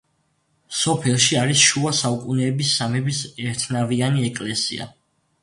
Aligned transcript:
სოფელში 0.77 1.37
არის 1.41 1.65
შუა 1.65 1.91
საუკუნეების 1.99 2.73
სამების 2.79 3.21
ერთნავიანი 3.45 4.27
ეკლესია. 4.33 4.91